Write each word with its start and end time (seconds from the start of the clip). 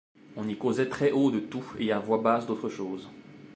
On 0.35 0.47
y 0.47 0.57
causait 0.57 0.89
très 0.89 1.11
haut 1.11 1.29
de 1.29 1.39
tout, 1.39 1.73
et 1.77 1.91
à 1.91 1.99
voix 1.99 2.17
basse 2.17 2.47
d’autre 2.47 2.69
chose. 2.69 3.07